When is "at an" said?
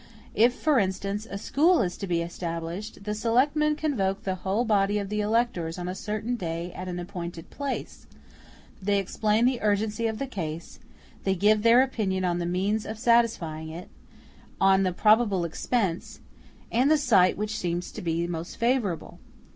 6.73-6.97